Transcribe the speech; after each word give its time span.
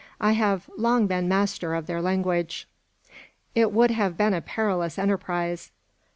I 0.19 0.31
have 0.31 0.67
long 0.77 1.05
been 1.05 1.29
master 1.29 1.75
of 1.75 1.85
their 1.85 2.01
language." 2.01 2.67
"It 3.53 3.71
would 3.71 3.91
have 3.91 4.17
been 4.17 4.33
a 4.33 4.41
perilous 4.41 4.97
enterprise." 4.97 5.69